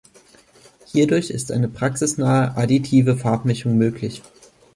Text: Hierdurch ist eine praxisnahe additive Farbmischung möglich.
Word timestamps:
Hierdurch 0.87 1.29
ist 1.29 1.51
eine 1.51 1.69
praxisnahe 1.69 2.57
additive 2.57 3.15
Farbmischung 3.15 3.77
möglich. 3.77 4.23